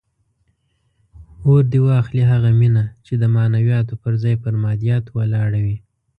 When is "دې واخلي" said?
1.71-2.23